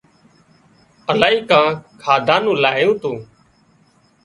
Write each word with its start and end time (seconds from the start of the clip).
الاهي 1.11 1.39
ڪانئين 1.49 1.81
کاڌا 2.01 2.37
نُون 2.43 2.57
لايُون 2.63 2.95
تُون 3.01 3.17